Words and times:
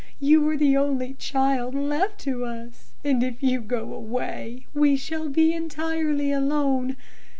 You 0.19 0.49
are 0.49 0.57
the 0.57 0.75
only 0.75 1.13
child 1.13 1.75
left 1.75 2.17
to 2.21 2.43
us 2.43 2.93
and 3.03 3.21
if 3.21 3.43
you 3.43 3.61
go 3.61 3.93
away, 3.93 4.65
we 4.73 4.95
shall 4.97 5.29
be 5.29 5.53
entirely 5.53 6.31
alone. 6.31 6.97